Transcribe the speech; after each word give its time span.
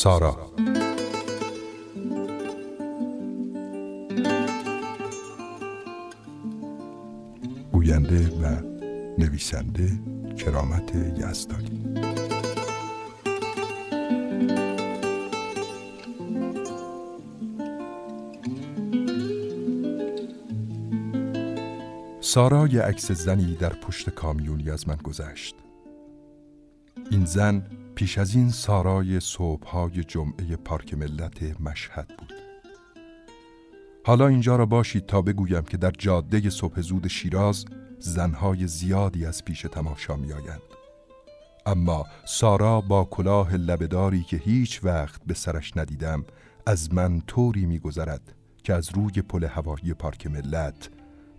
سارا. 0.00 0.52
گوینده 7.72 8.28
و 8.28 8.60
نویسنده 9.18 9.90
کرامت 10.38 10.94
یزدانی. 10.94 11.94
سارا 22.20 22.66
یه 22.66 22.82
عکس 22.82 23.12
زنی 23.12 23.56
در 23.56 23.72
پشت 23.72 24.10
کامیونی 24.10 24.70
از 24.70 24.88
من 24.88 24.96
گذشت. 24.96 25.54
این 27.10 27.24
زن 27.24 27.79
پیش 28.00 28.18
از 28.18 28.34
این 28.34 28.50
سارای 28.50 29.20
صبحهای 29.20 30.04
جمعه 30.04 30.56
پارک 30.56 30.94
ملت 30.94 31.60
مشهد 31.60 32.08
بود 32.18 32.32
حالا 34.04 34.26
اینجا 34.28 34.56
را 34.56 34.66
باشید 34.66 35.06
تا 35.06 35.22
بگویم 35.22 35.62
که 35.62 35.76
در 35.76 35.90
جاده 35.90 36.50
صبح 36.50 36.80
زود 36.80 37.08
شیراز 37.08 37.64
زنهای 37.98 38.66
زیادی 38.66 39.26
از 39.26 39.44
پیش 39.44 39.62
تماشا 39.62 40.16
می 40.16 40.32
آیند. 40.32 40.62
اما 41.66 42.06
سارا 42.24 42.80
با 42.80 43.04
کلاه 43.04 43.54
لبداری 43.54 44.22
که 44.22 44.36
هیچ 44.36 44.84
وقت 44.84 45.24
به 45.26 45.34
سرش 45.34 45.76
ندیدم 45.76 46.24
از 46.66 46.94
من 46.94 47.20
طوری 47.20 47.66
میگذرد 47.66 48.34
که 48.64 48.74
از 48.74 48.90
روی 48.94 49.22
پل 49.22 49.44
هوایی 49.44 49.94
پارک 49.94 50.26
ملت 50.26 50.88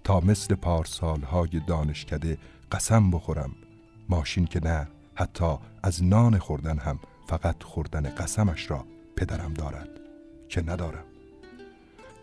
تا 0.03 0.19
مثل 0.19 0.55
پارسالهای 0.55 1.61
دانشکده 1.67 2.37
قسم 2.71 3.11
بخورم 3.11 3.51
ماشین 4.09 4.45
که 4.45 4.59
نه 4.63 4.87
حتی 5.21 5.55
از 5.83 6.03
نان 6.03 6.37
خوردن 6.37 6.77
هم 6.77 6.99
فقط 7.27 7.63
خوردن 7.63 8.09
قسمش 8.09 8.71
را 8.71 8.85
پدرم 9.15 9.53
دارد 9.53 9.89
که 10.49 10.61
ندارم. 10.61 11.03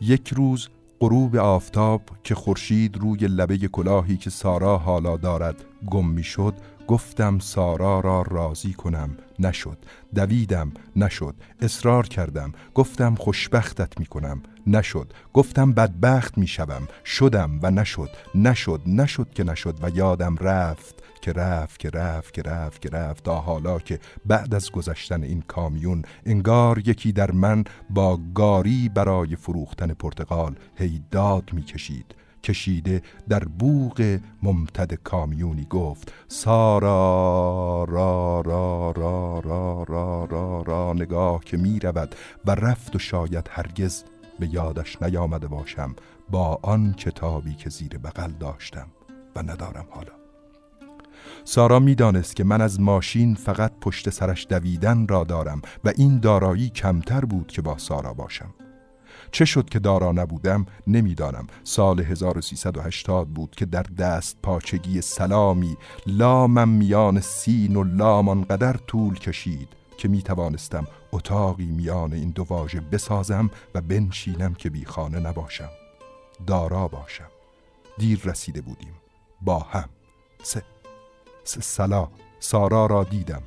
یک 0.01 0.29
روز 0.29 0.69
غروب 1.01 1.37
آفتاب 1.37 2.03
که 2.25 2.35
خورشید 2.35 2.97
روی 2.97 3.19
لبه 3.19 3.59
کلاهی 3.59 4.17
که 4.17 4.31
سارا 4.31 4.79
حالا 4.79 5.17
دارد 5.17 5.65
گم 5.91 6.09
می 6.09 6.23
شد 6.23 6.55
گفتم 6.89 7.39
سارا 7.39 8.01
را 8.01 8.23
راضی 8.23 8.73
کنم. 8.73 9.17
نشد. 9.39 9.79
دویدم. 10.15 10.73
نشد. 10.97 11.35
اصرار 11.61 12.09
کردم. 12.09 12.53
گفتم 12.75 13.15
خوشبختت 13.15 14.01
می 14.01 14.07
کنم 14.07 14.43
نشد. 14.67 15.13
گفتم 15.33 15.73
بدبخت 15.73 16.39
می 16.39 16.47
شدم 16.47 17.61
و 17.63 17.71
نشد. 17.71 18.11
نشد. 18.35 18.81
نشد 18.87 19.31
که 19.35 19.45
نشد 19.45 19.79
و 19.83 19.91
یادم 19.91 20.37
رفت. 20.37 21.03
که 21.21 21.33
رفت 21.33 21.81
که 21.81 21.91
رفت 21.91 22.35
که 22.35 22.43
رفت 22.43 22.83
که 22.83 22.89
رفت 22.89 23.25
تا 23.25 23.35
حالا 23.35 23.79
که 23.79 24.01
بعد 24.27 24.55
از 24.55 24.71
گذشتن 24.71 25.23
این 25.23 25.43
کامیون 25.43 26.03
انگار 26.27 26.79
یکی 26.79 27.13
در 27.13 27.31
من 27.31 27.65
با 27.91 28.19
گاری 28.35 28.89
برای 28.89 29.37
فروختن 29.37 29.95
پرتغال 29.95 30.55
هی 30.77 31.03
داد 31.11 31.53
می‌کشید. 31.53 32.15
کشیده 32.43 33.03
در 33.29 33.45
بوق 33.45 34.19
ممتد 34.43 34.95
کامیونی 34.95 35.65
گفت 35.71 36.13
سارا 36.29 37.85
را 37.89 38.41
را 38.41 38.91
را 38.91 39.41
را 39.41 39.85
را 39.85 40.25
را 40.25 40.63
را 40.63 40.93
نگاه 40.93 41.45
که 41.45 41.57
می 41.57 41.79
رود 41.81 42.15
و 42.47 42.51
رفت 42.51 42.97
و 42.97 42.99
شاید 42.99 43.49
هرگز 43.51 44.05
به 44.39 44.49
یادش 44.53 45.03
نیامده 45.03 45.47
باشم 45.49 45.97
با 46.31 46.59
آن 46.63 46.93
کتابی 46.93 47.55
که 47.55 47.71
زیر 47.71 47.99
بغل 47.99 48.31
داشتم 48.31 48.89
و 49.37 49.43
ندارم 49.43 49.87
حالا. 49.91 50.18
سارا 51.51 51.79
می‌دانست 51.79 52.37
که 52.37 52.45
من 52.45 52.61
از 52.61 52.81
ماشین 52.81 53.35
فقط 53.35 53.73
پشت 53.81 54.11
سرش 54.11 54.47
دویدن 54.51 55.09
را 55.09 55.25
دارم 55.25 55.63
و 55.85 55.93
این 55.97 56.21
دارایی 56.21 56.71
کمتر 56.71 57.21
بود 57.21 57.47
که 57.47 57.63
با 57.63 57.79
سارا 57.79 58.15
باشم. 58.15 58.55
چه 59.33 59.45
شد 59.45 59.69
که 59.69 59.79
دارا 59.79 60.13
نبودم 60.13 60.67
نمی‌دانم. 60.87 61.47
سال 61.65 62.01
1380 62.01 63.29
بود 63.29 63.51
که 63.51 63.67
در 63.67 63.83
دست 63.83 64.39
پاچگی 64.43 65.01
سلامی 65.01 65.77
لامم 66.07 66.69
میان 66.69 67.21
سین 67.21 67.77
و 67.77 67.85
لام 67.85 68.29
آنقدر 68.29 68.73
طول 68.73 69.19
کشید 69.19 69.69
که 69.99 70.09
می 70.09 70.23
توانستم 70.23 70.87
اتاقی 71.13 71.67
میان 71.67 72.13
این 72.13 72.31
دو 72.31 72.47
واژه 72.49 72.81
بسازم 72.81 73.51
و 73.75 73.81
بنشینم 73.81 74.55
که 74.55 74.71
بی 74.71 74.85
خانه 74.85 75.19
نباشم. 75.19 75.71
دارا 76.47 76.89
باشم. 76.89 77.31
دیر 77.99 78.21
رسیده 78.25 78.61
بودیم. 78.61 78.95
با 79.43 79.59
هم. 79.59 79.89
سه. 80.43 80.63
سلا 81.49 82.09
سارا 82.41 82.87
را 82.87 83.05
دیدم. 83.05 83.43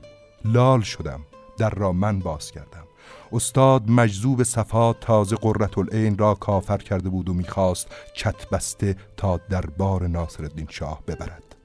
لال 0.45 0.81
شدم. 0.81 1.19
در 1.57 1.69
را 1.69 1.91
من 1.91 2.19
باز 2.19 2.51
کردم. 2.51 2.83
استاد 3.31 3.89
مجذوب 3.89 4.43
صفا 4.43 4.93
تازه 4.93 5.35
قررت 5.35 5.77
العین 5.77 6.17
را 6.17 6.33
کافر 6.35 6.77
کرده 6.77 7.09
بود 7.09 7.29
و 7.29 7.33
می‌خواست 7.33 7.87
چت 8.13 8.49
بسته 8.49 8.95
تا 9.17 9.37
دربار 9.37 10.07
ناصرالدین 10.07 10.67
شاه 10.69 11.01
ببرد. 11.07 11.55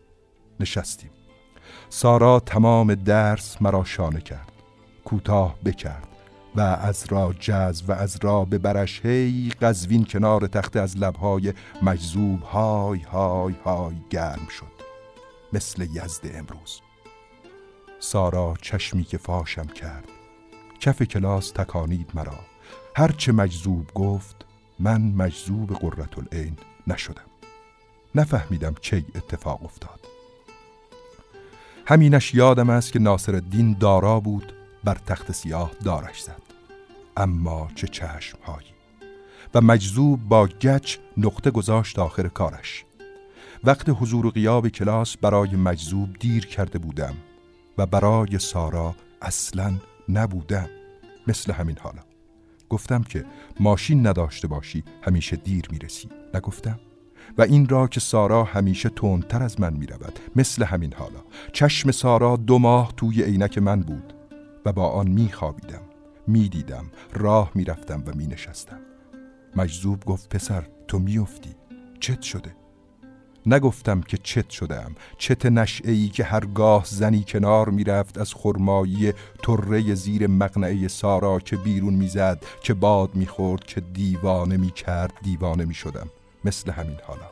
نشستیم. 0.60 1.10
سارا 1.88 2.40
تمام 2.40 2.94
درس 2.94 3.62
مرا 3.62 3.84
شانه 3.84 4.20
کرد. 4.20 4.52
کوتاه 5.04 5.56
بکرد 5.64 6.08
و 6.56 6.60
از 6.60 7.04
را 7.08 7.34
جز 7.40 7.82
و 7.88 7.92
از 7.92 8.18
را 8.22 8.44
به 8.44 8.58
برش 8.58 9.06
هی 9.06 9.52
قزوین 9.62 10.04
کنار 10.04 10.46
تخت 10.46 10.76
از 10.76 10.96
لبهای 10.96 11.52
مجذوب 11.82 12.42
های 12.42 13.00
های 13.00 13.54
های 13.64 13.94
گرم 14.10 14.48
شد. 14.48 14.75
مثل 15.56 15.82
یزد 15.82 16.30
امروز. 16.34 16.80
سارا 18.00 18.54
چشمی 18.62 19.04
که 19.04 19.18
فاشم 19.18 19.66
کرد. 19.66 20.08
کف 20.80 21.02
کلاس 21.02 21.50
تکانید 21.50 22.10
مرا. 22.14 22.38
هرچه 22.96 23.32
مجذوب 23.32 23.92
گفت 23.94 24.44
من 24.78 25.00
مجذوب 25.02 25.72
قررت 25.74 26.18
العین 26.18 26.56
نشدم. 26.86 27.30
نفهمیدم 28.14 28.74
چه 28.80 29.04
اتفاق 29.14 29.64
افتاد. 29.64 30.00
همینش 31.86 32.34
یادم 32.34 32.70
است 32.70 32.92
که 32.92 32.98
ناصر 32.98 33.34
الدین 33.34 33.76
دارا 33.80 34.20
بود 34.20 34.52
بر 34.84 34.94
تخت 34.94 35.32
سیاه 35.32 35.70
دارش 35.84 36.22
زد. 36.22 36.42
اما 37.16 37.68
چه 37.74 37.86
چشم 37.86 38.38
هایی 38.46 38.74
و 39.54 39.60
مجذوب 39.60 40.28
با 40.28 40.46
گچ 40.46 40.98
نقطه 41.16 41.50
گذاشت 41.50 41.98
آخر 41.98 42.28
کارش. 42.28 42.85
وقت 43.66 43.88
حضور 43.88 44.26
و 44.26 44.30
غیاب 44.30 44.68
کلاس 44.68 45.16
برای 45.16 45.56
مجذوب 45.56 46.16
دیر 46.20 46.46
کرده 46.46 46.78
بودم 46.78 47.14
و 47.78 47.86
برای 47.86 48.38
سارا 48.38 48.94
اصلا 49.22 49.74
نبودم. 50.08 50.68
مثل 51.26 51.52
همین 51.52 51.78
حالا. 51.80 52.02
گفتم 52.68 53.02
که 53.02 53.24
ماشین 53.60 54.06
نداشته 54.06 54.48
باشی 54.48 54.84
همیشه 55.02 55.36
دیر 55.36 55.66
می‌رسی. 55.70 56.08
نگفتم. 56.34 56.80
و 57.38 57.42
این 57.42 57.68
را 57.68 57.86
که 57.86 58.00
سارا 58.00 58.44
همیشه 58.44 58.88
تندتر 58.88 59.42
از 59.42 59.60
من 59.60 59.72
می‌رود. 59.72 60.18
مثل 60.36 60.64
همین 60.64 60.92
حالا. 60.92 61.20
چشم 61.52 61.90
سارا 61.90 62.36
دو 62.36 62.58
ماه 62.58 62.92
توی 62.96 63.22
عینک 63.22 63.58
من 63.58 63.80
بود 63.80 64.12
و 64.64 64.72
با 64.72 64.88
آن 64.90 65.08
میخوابیدم 65.08 65.82
می‌دیدم 66.26 66.90
راه 67.12 67.50
می‌رفتم 67.54 68.02
و 68.06 68.12
مینشستم. 68.16 68.80
مجذوب 69.56 70.04
گفت 70.04 70.28
پسر 70.28 70.68
تو 70.88 70.98
میافتی. 70.98 71.54
چت 72.00 72.22
شده؟ 72.22 72.65
نگفتم 73.46 74.00
که 74.00 74.18
چت 74.22 74.50
شدم. 74.50 74.94
چت 75.18 75.46
نشعی 75.46 76.08
که 76.08 76.24
هرگاه 76.24 76.84
زنی 76.84 77.24
کنار 77.28 77.68
می‌رفت 77.68 78.18
از 78.18 78.34
خرمایی 78.34 79.12
طره 79.42 79.94
زیر 79.94 80.26
مقنعه 80.26 80.88
سارا 80.88 81.38
که 81.38 81.56
بیرون 81.56 81.94
می‌زد 81.94 82.44
که 82.62 82.74
باد 82.74 83.14
می‌خورد 83.14 83.64
که 83.64 83.80
دیوانه 83.80 84.56
می‌کرد 84.56 85.12
دیوانه 85.22 85.64
می‌شدم. 85.64 86.10
مثل 86.44 86.70
همین 86.70 86.98
حالا. 87.06 87.30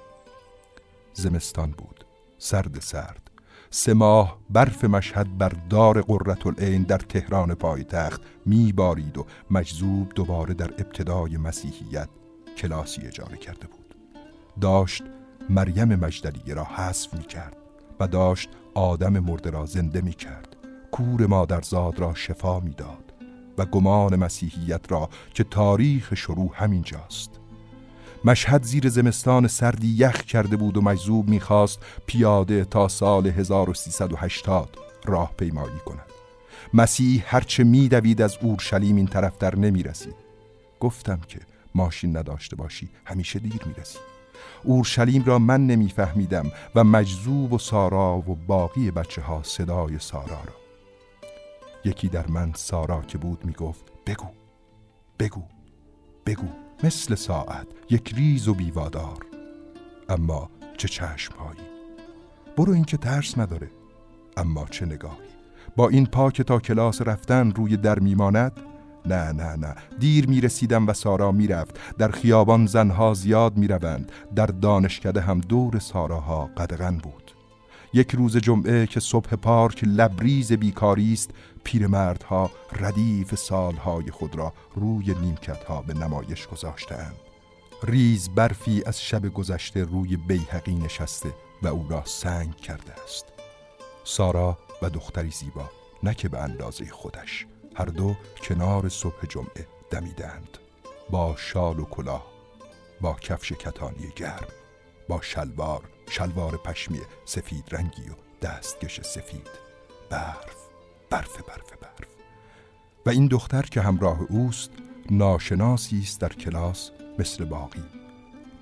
زمستان 1.14 1.70
بود. 1.70 2.04
سرد 2.38 2.80
سرد. 2.80 3.30
سه 3.70 3.94
ماه 3.94 4.38
برف 4.50 4.84
مشهد 4.84 5.38
بر 5.38 5.52
دار 5.70 6.02
قررت 6.02 6.46
العین 6.46 6.82
در 6.82 6.98
تهران 6.98 7.54
پایتخت 7.54 8.20
میبارید 8.46 9.18
و 9.18 9.26
مجذوب 9.50 10.12
دوباره 10.14 10.54
در 10.54 10.70
ابتدای 10.78 11.36
مسیحیت 11.36 12.08
کلاسی 12.56 13.02
اجاره 13.06 13.36
کرده 13.36 13.66
بود. 13.66 13.94
داشت 14.60 15.02
مریم 15.50 15.94
مجدلیه 15.94 16.54
را 16.54 16.64
حذف 16.64 17.14
می 17.14 17.22
کرد 17.22 17.56
و 18.00 18.08
داشت 18.08 18.48
آدم 18.74 19.18
مرده 19.18 19.50
را 19.50 19.66
زنده 19.66 20.00
می 20.00 20.12
کرد 20.12 20.56
کور 20.90 21.26
مادرزاد 21.26 21.98
را 21.98 22.14
شفا 22.14 22.60
می‌داد 22.60 23.12
و 23.58 23.64
گمان 23.64 24.16
مسیحیت 24.16 24.92
را 24.92 25.08
که 25.34 25.44
تاریخ 25.44 26.14
شروع 26.14 26.50
همینجاست. 26.54 27.30
مشهد 28.24 28.62
زیر 28.62 28.88
زمستان 28.88 29.48
سردی 29.48 29.88
یخ 29.88 30.22
کرده 30.22 30.56
بود 30.56 30.76
و 30.76 30.82
مجذوب 30.82 31.28
می‌خواست 31.28 31.78
پیاده 32.06 32.64
تا 32.64 32.88
سال 32.88 33.26
1380 33.26 34.76
راه 35.04 35.32
پیمایی 35.38 35.78
کند. 35.86 36.10
مسیح 36.74 37.24
هرچه 37.26 37.64
میدوید 37.64 38.22
از 38.22 38.38
اورشلیم 38.42 38.96
این 38.96 39.06
طرف 39.06 39.38
در 39.38 39.56
نمی 39.56 39.82
رسید 39.82 40.14
گفتم 40.80 41.20
که 41.28 41.40
ماشین 41.74 42.16
نداشته 42.16 42.56
باشی 42.56 42.88
همیشه 43.04 43.38
دیر 43.38 43.60
می‌رسی. 43.66 43.98
اورشلیم 44.62 45.24
را 45.24 45.38
من 45.38 45.66
نمیفهمیدم 45.66 46.52
و 46.74 46.84
مجذوب 46.84 47.52
و 47.52 47.58
سارا 47.58 48.16
و 48.18 48.38
باقی 48.46 48.90
بچه 48.90 49.22
ها 49.22 49.42
صدای 49.42 49.98
سارا 49.98 50.40
را. 50.44 50.54
یکی 51.84 52.08
در 52.08 52.26
من 52.26 52.52
سارا 52.54 53.02
که 53.02 53.18
بود 53.18 53.44
می‌گفت 53.44 53.84
بگو 54.06 54.28
بگو 55.18 55.42
بگو 56.26 56.46
مثل 56.84 57.14
ساعت 57.14 57.66
یک 57.90 58.14
ریز 58.14 58.48
و 58.48 58.54
بیوادار. 58.54 59.26
اما 60.08 60.50
چه 60.76 60.88
چشمهایی. 60.88 61.60
برو 62.56 62.72
این 62.72 62.84
که 62.84 62.96
ترس 62.96 63.38
نداره 63.38 63.70
اما 64.36 64.66
چه 64.70 64.86
نگاهی. 64.86 65.34
با 65.76 65.88
این 65.88 66.06
پا 66.06 66.30
که 66.30 66.44
تا 66.44 66.58
کلاس 66.58 67.02
رفتن 67.02 67.50
روی 67.50 67.76
در 67.76 67.98
میماند 67.98 68.52
نه 69.06 69.32
نه 69.32 69.56
نه. 69.56 69.74
دیر 69.98 70.28
می‌رسیدم 70.28 70.86
و 70.86 70.92
سارا 70.92 71.32
می‌رفت. 71.32 71.96
در 71.98 72.10
خیابان 72.10 72.66
زنها 72.66 73.14
زیاد 73.14 73.56
می‌روند. 73.56 74.12
در 74.36 74.46
دانشکده 74.46 75.20
هم 75.20 75.40
دور 75.40 75.78
ساراها 75.78 76.50
قدغن 76.56 76.98
بود. 76.98 77.30
یک 77.92 78.10
روز 78.10 78.36
جمعه 78.36 78.86
که 78.86 79.00
صبح 79.00 79.36
پارک 79.36 79.84
لبریز 79.84 80.52
بیکاری 80.52 81.12
است 81.12 81.30
پیرمردها 81.64 82.50
ردیف 82.72 83.34
سالهای 83.34 84.10
خود 84.10 84.36
را 84.36 84.52
روی 84.74 85.14
نیمکتها 85.14 85.82
به 85.82 85.94
نمایش 85.94 86.46
گذاشتهاند. 86.46 87.14
ریز 87.82 88.28
برفی 88.28 88.82
از 88.86 89.02
شب 89.02 89.28
گذشته 89.28 89.84
روی 89.84 90.16
بیهقی 90.16 90.74
نشسته 90.74 91.34
و 91.62 91.68
او 91.68 91.86
را 91.88 92.02
سنگ 92.04 92.56
کرده 92.56 92.92
است. 93.04 93.24
سارا 94.04 94.58
و 94.82 94.90
دختری 94.90 95.30
زیبا 95.30 95.70
نه 96.02 96.14
که 96.14 96.28
به 96.28 96.38
اندازه 96.38 96.86
خودش. 96.86 97.46
هر 97.74 97.84
دو 97.84 98.16
کنار 98.42 98.88
صبح 98.88 99.26
جمعه 99.28 99.66
دمیدند. 99.90 100.58
با 101.10 101.34
شال 101.36 101.78
و 101.78 101.84
کلاه 101.84 102.26
با 103.00 103.14
کفش 103.14 103.52
کتانی 103.52 104.12
گرم 104.16 104.48
با 105.08 105.20
شلوار 105.20 105.82
شلوار 106.10 106.56
پشمی 106.56 107.00
سفید 107.24 107.64
رنگی 107.70 108.02
و 108.02 108.46
دستکش 108.46 109.00
سفید. 109.00 109.48
برف 110.10 110.56
برف 111.10 111.42
برف 111.42 111.72
برف. 111.80 112.08
و 113.06 113.10
این 113.10 113.26
دختر 113.26 113.62
که 113.62 113.80
همراه 113.80 114.20
اوست 114.28 114.70
ناشناسی 115.10 116.00
است 116.00 116.20
در 116.20 116.32
کلاس 116.32 116.90
مثل 117.18 117.44
باقی. 117.44 117.84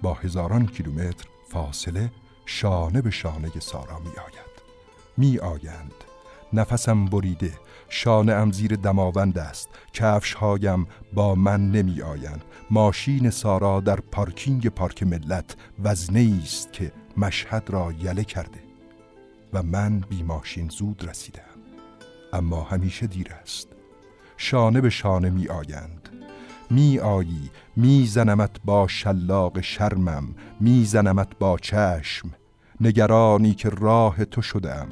با 0.02 0.14
هزاران 0.14 0.66
کیلومتر 0.66 1.26
فاصله 1.48 2.12
شانه 2.46 3.02
به 3.02 3.10
شانه 3.10 3.60
سارا 3.60 3.98
می 3.98 4.10
آید 4.10 4.52
می 5.16 5.38
آیند 5.38 5.94
نفسم 6.52 7.04
بریده 7.04 7.52
شانه 7.88 8.32
ام 8.32 8.52
زیر 8.52 8.76
دماوند 8.76 9.38
است. 9.38 9.68
کفش 9.92 10.34
هایم 10.34 10.86
با 11.14 11.34
من 11.34 11.70
نمی 11.70 12.02
آیند. 12.02 12.44
ماشین 12.70 13.30
سارا 13.30 13.80
در 13.80 14.00
پارکینگ 14.00 14.68
پارک 14.68 15.02
ملت 15.02 15.56
وزنه 15.84 16.38
است 16.42 16.72
که 16.72 16.92
مشهد 17.16 17.70
را 17.70 17.92
یله 17.92 18.24
کرده 18.24 18.60
و 19.52 19.62
من 19.62 20.00
بی 20.00 20.22
ماشین 20.22 20.68
زود 20.68 21.08
رسیدم 21.08 21.42
اما 22.32 22.62
همیشه 22.62 23.06
دیر 23.06 23.32
است. 23.42 23.68
شانه 24.36 24.80
به 24.80 24.90
شانه 24.90 25.30
می 25.30 25.48
آیند. 25.48 26.08
می 26.70 26.98
آیی 26.98 27.50
می 27.76 28.06
زنمت 28.06 28.50
با 28.64 28.88
شلاق 28.88 29.60
شرمم 29.60 30.34
می 30.60 30.84
زنمت 30.84 31.28
با 31.38 31.58
چشم. 31.58 32.30
نگرانی 32.80 33.54
که 33.54 33.68
راه 33.68 34.24
تو 34.24 34.42
شدم 34.42 34.88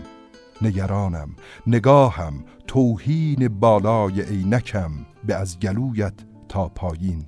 نگرانم 0.63 1.37
نگاهم 1.67 2.45
توهین 2.67 3.49
بالای 3.49 4.23
عینکم 4.23 4.91
به 5.25 5.35
از 5.35 5.59
گلویت 5.59 6.15
تا 6.49 6.69
پایین. 6.69 7.27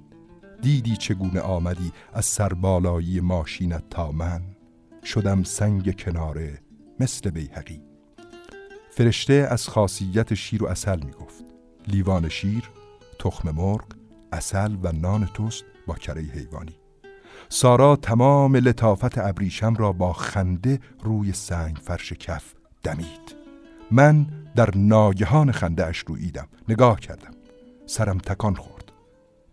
دیدی 0.63 0.97
چگونه 0.97 1.41
آمدی 1.41 1.93
از 2.13 2.25
سربالایی 2.25 3.21
ماشینت 3.21 3.85
تا 3.91 4.13
من؟ 4.13 4.43
شدم 5.05 5.43
سنگ 5.43 6.01
کناره 6.01 6.59
مثل 7.01 7.31
بیهقی. 7.31 7.83
فرشته 8.91 9.47
از 9.51 9.69
خاصیت 9.69 10.35
شیر 10.35 10.65
و 10.65 10.67
اصل 10.67 11.03
می 11.03 11.11
گفت. 11.11 11.45
لیوان 11.89 12.29
شیر، 12.29 12.71
تخم 13.19 13.51
مرغ، 13.51 13.85
اصل 14.33 14.77
و 14.83 14.93
نان 14.93 15.27
توست 15.35 15.65
با 15.87 15.95
کره 15.95 16.23
حیوانی. 16.23 16.77
سارا 17.49 17.97
تمام 17.97 18.57
لطافت 18.57 19.19
ابریشم 19.19 19.75
را 19.75 19.93
با 19.93 20.13
خنده 20.13 20.81
روی 21.03 21.33
سنگ 21.33 21.77
فرش 21.77 22.13
کف 22.13 22.55
دمید. 22.83 23.37
من 23.91 24.27
در 24.57 24.71
ناگهان 24.77 25.53
خنده 25.53 25.87
اش 25.87 25.99
رویدم 25.99 26.49
نگاه 26.69 27.01
کردم. 27.01 27.35
سرم 27.87 28.19
تکان 28.19 28.55
خورد. 28.55 28.93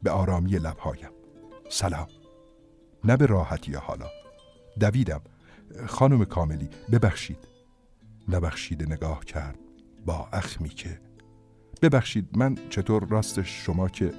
به 0.04 0.12
آرامی 0.12 0.52
لبهایم. 0.52 1.10
سلام. 1.70 2.08
نه 3.04 3.18
به 3.18 3.26
راحتی 3.26 3.74
حالا. 3.74 4.10
دویدم. 4.80 5.22
خانم 5.88 6.26
کاملی 6.26 6.70
ببخشید. 6.92 7.48
نبخشیده 8.30 8.86
نگاه 8.86 9.26
کرد. 9.26 9.60
با 10.06 10.28
اخمی 10.34 10.70
که. 10.70 11.00
ببخشید 11.82 12.38
من 12.38 12.58
چطور 12.70 13.08
راستش 13.08 13.66
شما 13.66 13.90
که 13.90 14.14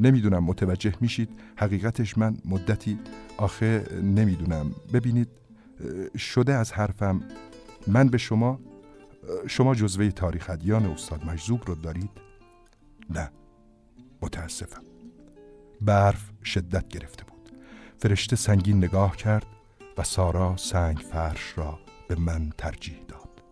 نمی‌دونم 0.00 0.44
متوجه 0.44 0.94
میشید. 1.00 1.28
حقیقتش 1.56 2.18
من 2.18 2.36
مدتی 2.44 2.98
آخه 3.36 3.84
نمی‌دونم. 4.02 4.74
ببینید 4.92 5.28
شده 6.16 6.54
از 6.54 6.72
حرفم 6.72 7.20
من 7.86 8.08
به 8.08 8.18
شما 8.18 8.60
شما 9.46 9.74
جزوه 9.74 10.10
تاریخ 10.10 10.50
ادیان 10.50 10.86
استاد 10.86 11.24
مجذوب 11.24 11.62
رو 11.66 11.74
دارید؟ 11.74 12.10
نه. 13.10 13.30
متاسفم. 14.22 14.82
برف 15.80 16.30
شدت 16.44 16.88
گرفته 16.88 17.24
بود. 17.24 17.50
فرشته 17.98 18.36
سنگین 18.36 18.78
نگاه 18.78 19.16
کرد 19.16 19.46
و 19.98 20.02
سارا 20.02 20.56
سنگ 20.56 20.96
فرش 20.96 21.58
را 21.58 21.78
به 22.08 22.14
من 22.14 22.52
ترجیح 22.58 22.98
داد. 23.08 23.42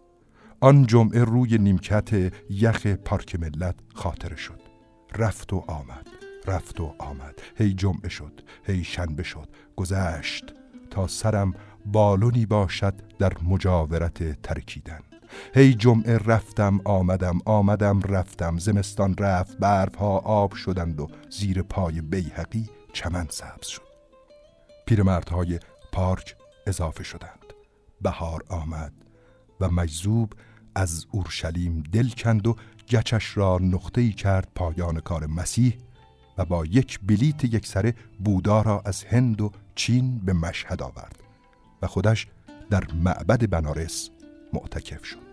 آن 0.60 0.86
جمعه 0.86 1.24
روی 1.24 1.58
نیمکت 1.58 2.32
یخ 2.50 2.86
پارک 2.86 3.36
ملت 3.36 3.74
خاطره 3.94 4.36
شد. 4.36 4.60
رفت 5.14 5.52
و 5.52 5.64
آمد 5.68 6.08
رفت 6.46 6.80
و 6.80 6.94
آمد. 6.98 7.38
هی 7.56 7.74
جمعه 7.74 8.08
شد 8.08 8.40
هی 8.64 8.84
شنبه 8.84 9.22
شد. 9.22 9.48
گذشت. 9.76 10.54
تا 10.90 11.06
سرم 11.06 11.54
بالونی 11.86 12.46
باشد 12.46 12.94
در 13.18 13.32
مجاورت 13.42 14.42
ترکیدن. 14.42 15.00
هی 15.54 15.74
جمعه 15.74 16.18
رفتم 16.18 16.80
آمدم 16.84 17.38
آمدم 17.44 18.00
رفتم. 18.00 18.58
زمستان 18.58 19.16
رفت 19.16 19.58
برف 19.58 19.94
ها 19.94 20.18
آب 20.18 20.54
شدند 20.54 21.00
و 21.00 21.08
زیر 21.30 21.62
پای 21.62 22.00
بیهقی 22.00 22.68
چمن 22.92 23.26
سبز 23.30 23.66
شد. 23.66 23.82
پیرمردهای 24.86 25.58
پارک 25.92 26.36
اضافه 26.66 27.04
شدند. 27.04 27.44
بهار 28.02 28.44
آمد 28.48 28.92
و 29.60 29.70
مجذوب 29.70 30.32
از 30.74 31.06
اورشلیم 31.10 31.82
دل 31.92 32.08
کند 32.08 32.46
و 32.46 32.56
گچش 32.88 33.36
را 33.36 33.58
نقطه‌ای 33.62 34.12
کرد 34.12 34.48
پایان 34.54 35.00
کار 35.00 35.26
مسیح 35.26 35.78
و 36.38 36.44
با 36.44 36.66
یک 36.66 37.00
بلیت 37.00 37.44
یک 37.44 37.66
سره 37.66 37.94
بودا 38.24 38.62
را 38.62 38.82
از 38.84 39.04
هند 39.04 39.40
و 39.40 39.50
چین 39.74 40.18
به 40.18 40.32
مشهد 40.32 40.82
آورد. 40.82 41.23
خودش 41.86 42.26
در 42.70 42.84
معبد 43.04 43.50
بنارس 43.50 44.10
معتکف 44.52 45.04
شد. 45.04 45.24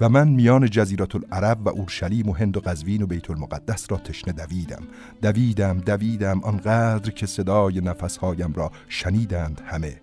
و 0.00 0.08
من 0.08 0.28
میان 0.28 0.70
جزیرات 0.70 1.14
العرب 1.14 1.66
و 1.66 1.68
اورشلیم 1.68 2.28
و 2.28 2.32
هند 2.32 2.56
و 2.56 2.60
قزوین 2.60 3.02
و 3.02 3.06
بیت 3.06 3.30
المقدس 3.30 3.90
را 3.90 3.96
تشنه 3.96 4.32
دویدم. 4.32 4.82
دویدم 5.22 5.78
دویدم 5.78 6.40
آنقدر 6.40 7.10
که 7.10 7.26
صدای 7.26 7.80
نفسهایم 7.80 8.52
را 8.52 8.72
شنیدند 8.88 9.60
همه 9.66 10.00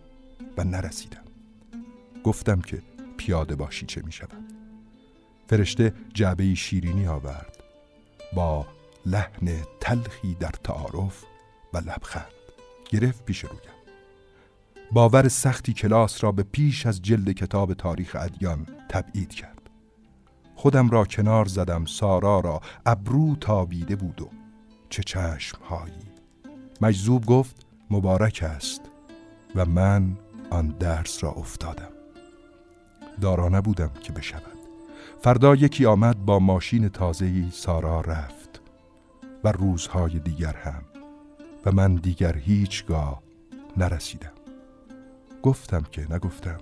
و 0.57 0.63
نرسیدم. 0.63 1.23
گفتم 2.23 2.61
که 2.61 2.81
پیاده 3.17 3.55
باشی 3.55 3.85
چه 3.85 4.01
می 4.05 4.11
شود 4.11 4.43
فرشته 5.47 5.93
جعبه 6.13 6.55
شیرینی 6.55 7.07
آورد. 7.07 7.63
با 8.33 8.65
لحن 9.05 9.49
تلخی 9.79 10.35
در 10.39 10.51
تعارف 10.63 11.23
و 11.73 11.77
لبخند 11.77 12.33
گرفت 12.89 13.25
پیش 13.25 13.39
رویم. 13.39 13.82
باور 14.93 15.27
سختی 15.27 15.73
کلاس 15.73 16.23
را 16.23 16.31
به 16.31 16.43
پیش 16.43 16.85
از 16.85 17.01
جلد 17.01 17.31
کتاب 17.31 17.73
تاریخ 17.73 18.17
ادیان 18.19 18.67
تبعید 18.89 19.29
کرد. 19.29 19.69
خودم 20.55 20.89
را 20.89 21.05
کنار 21.05 21.45
زدم 21.45 21.85
سارا 21.85 22.39
را 22.39 22.61
ابرو 22.85 23.35
تابیده 23.35 23.95
بود 23.95 24.21
و 24.21 24.29
چه 24.89 25.03
چشم 25.03 25.57
هایی. 25.63 25.93
مجذوب 26.81 27.25
گفت 27.25 27.65
مبارک 27.89 28.45
است. 28.49 28.81
و 29.55 29.65
من 29.65 30.17
آن 30.49 30.67
درس 30.67 31.23
را 31.23 31.31
افتادم. 31.31 31.93
دارا 33.21 33.49
نبودم 33.49 33.91
که 34.03 34.13
بشود. 34.13 34.57
فردا 35.21 35.55
یکی 35.55 35.85
آمد 35.85 36.25
با 36.25 36.39
ماشین 36.39 36.89
تازهی 36.89 37.49
سارا 37.51 38.01
رفت. 38.01 38.61
و 39.43 39.51
روزهای 39.51 40.19
دیگر 40.19 40.55
هم. 40.55 40.83
و 41.65 41.71
من 41.71 41.95
دیگر 41.95 42.37
هیچگاه 42.37 43.23
نرسیدم. 43.77 44.42
گفتم 45.43 45.83
که 45.91 46.13
نگفتم. 46.13 46.57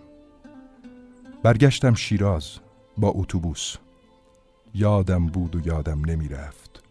برگشتم 1.43 1.93
شیراز 1.93 2.59
با 2.97 3.11
اتوبوس. 3.15 3.75
یادم 4.73 5.27
بود 5.27 5.55
و 5.55 5.67
یادم 5.67 6.05
نمی 6.05 6.27
رفت 6.27 6.83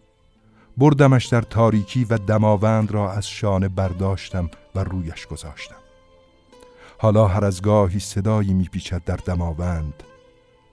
بردمش 0.77 1.27
در 1.27 1.43
تاریکی 1.43 2.05
و 2.05 2.19
دماوند 2.19 2.91
را 2.91 3.13
از 3.13 3.29
شانه 3.29 3.69
برداشتم 3.69 4.51
و 4.75 4.85
رویش 4.85 5.27
گذاشتم. 5.27 5.77
حالا 6.99 7.27
هر 7.27 7.45
از 7.45 7.63
گاهی 7.63 7.99
صدایی 8.01 8.55
میپیچد 8.55 9.05
در 9.05 9.17
دماوند 9.17 10.03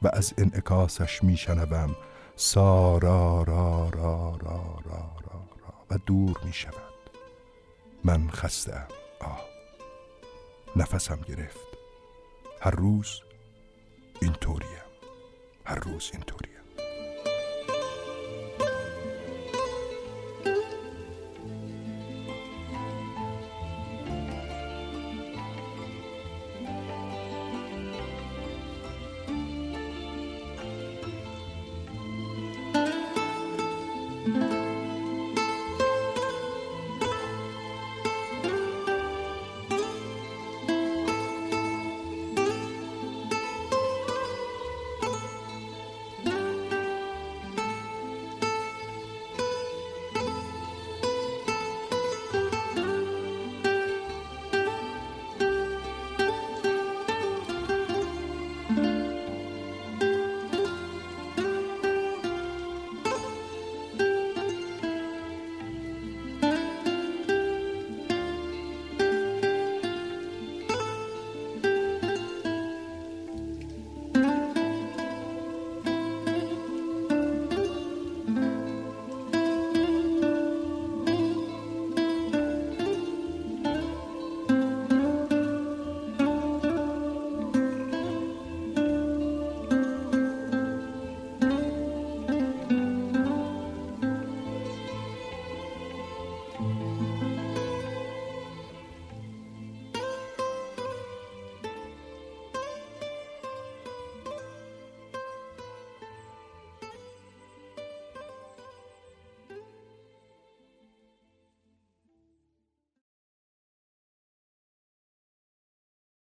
و 0.02 0.10
از 0.14 0.34
انعکاسش 0.38 1.24
میشنوم. 1.24 1.96
سارا 2.36 3.44
را 3.44 3.90
را 3.90 3.90
را 3.90 4.38
را 4.44 4.78
را 4.86 5.12
را 5.26 5.74
و 5.92 5.98
دور 6.06 6.40
می 6.46 6.54
شود 6.54 6.74
من 8.04 8.30
خسته 8.30 8.84
آه. 9.22 9.57
نفسم 10.76 11.22
گرفت. 11.22 11.60
هر 12.62 12.72
روز 12.72 13.22
اینطوریم. 14.22 14.68
هر 15.66 15.76
روز 15.80 16.10
اینطوریم. 16.14 16.57